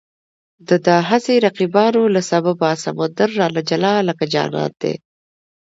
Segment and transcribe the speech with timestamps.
[0.67, 4.93] د دا هسې رقیبانو له سببه، سمندر رانه جلا لکه جانان دی